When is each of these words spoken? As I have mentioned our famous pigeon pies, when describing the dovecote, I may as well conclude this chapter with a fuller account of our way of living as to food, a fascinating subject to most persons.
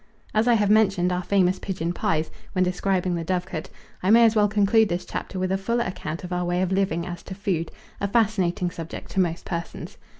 As 0.33 0.47
I 0.47 0.55
have 0.55 0.71
mentioned 0.71 1.11
our 1.13 1.21
famous 1.21 1.59
pigeon 1.59 1.93
pies, 1.93 2.31
when 2.53 2.63
describing 2.63 3.13
the 3.13 3.23
dovecote, 3.23 3.69
I 4.01 4.09
may 4.09 4.25
as 4.25 4.35
well 4.35 4.47
conclude 4.47 4.89
this 4.89 5.05
chapter 5.05 5.37
with 5.37 5.51
a 5.51 5.59
fuller 5.59 5.83
account 5.83 6.23
of 6.23 6.33
our 6.33 6.43
way 6.43 6.63
of 6.63 6.71
living 6.71 7.05
as 7.05 7.21
to 7.21 7.35
food, 7.35 7.71
a 7.99 8.07
fascinating 8.07 8.71
subject 8.71 9.11
to 9.11 9.19
most 9.19 9.45
persons. 9.45 9.97